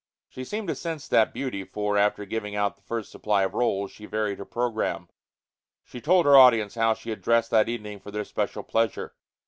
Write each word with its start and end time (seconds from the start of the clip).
She 0.29 0.43
seemed 0.43 0.67
to 0.67 0.73
sense 0.73 1.07
that 1.07 1.31
beauty, 1.31 1.63
for, 1.63 1.95
after 1.95 2.25
giving 2.25 2.55
out 2.55 2.75
the 2.75 2.81
first 2.81 3.11
supply 3.11 3.43
of 3.43 3.53
rolls, 3.53 3.91
she 3.91 4.07
varied 4.07 4.39
her 4.39 4.45
program. 4.45 5.09
She 5.83 6.01
told 6.01 6.25
her 6.25 6.35
audience 6.35 6.73
how 6.73 6.95
she 6.95 7.11
had 7.11 7.21
dressed 7.21 7.51
that 7.51 7.69
evening 7.69 7.99
for 7.99 8.09
their 8.09 8.25
special 8.25 8.63
pleasure. 8.63 9.13